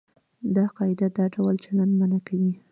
دا 0.55 0.65
قاعده 0.77 1.07
دا 1.17 1.25
ډول 1.35 1.55
چلند 1.65 1.93
منع 1.99 2.19
کوي. 2.27 2.53